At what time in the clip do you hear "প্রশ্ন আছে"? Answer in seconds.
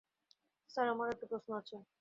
1.27-1.75